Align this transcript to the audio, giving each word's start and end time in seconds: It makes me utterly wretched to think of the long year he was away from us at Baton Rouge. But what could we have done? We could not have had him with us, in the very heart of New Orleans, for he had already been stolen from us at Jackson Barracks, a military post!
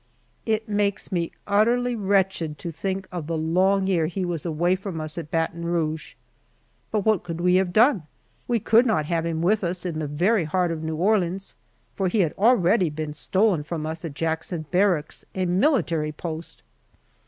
It 0.47 0.67
makes 0.67 1.11
me 1.11 1.31
utterly 1.45 1.93
wretched 1.95 2.57
to 2.57 2.71
think 2.71 3.07
of 3.11 3.27
the 3.27 3.37
long 3.37 3.85
year 3.85 4.07
he 4.07 4.25
was 4.25 4.47
away 4.47 4.75
from 4.75 4.99
us 4.99 5.15
at 5.15 5.29
Baton 5.29 5.63
Rouge. 5.63 6.15
But 6.89 7.05
what 7.05 7.21
could 7.23 7.39
we 7.39 7.53
have 7.57 7.71
done? 7.71 8.07
We 8.47 8.59
could 8.59 8.87
not 8.87 9.05
have 9.05 9.25
had 9.25 9.29
him 9.29 9.43
with 9.43 9.63
us, 9.63 9.85
in 9.85 9.99
the 9.99 10.07
very 10.07 10.45
heart 10.45 10.71
of 10.71 10.81
New 10.81 10.95
Orleans, 10.95 11.53
for 11.93 12.07
he 12.07 12.21
had 12.21 12.33
already 12.33 12.89
been 12.89 13.13
stolen 13.13 13.61
from 13.63 13.85
us 13.85 14.03
at 14.03 14.15
Jackson 14.15 14.65
Barracks, 14.71 15.23
a 15.35 15.45
military 15.45 16.11
post! 16.11 16.63